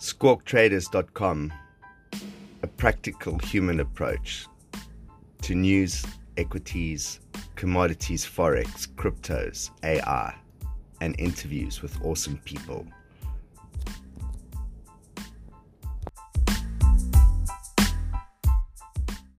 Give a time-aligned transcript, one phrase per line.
[0.00, 1.52] squawktraders.com,
[2.62, 4.46] a practical human approach
[5.42, 6.04] to news,
[6.36, 7.20] equities,
[7.54, 10.34] commodities, forex, cryptos, AI,
[11.00, 12.86] and interviews with awesome people.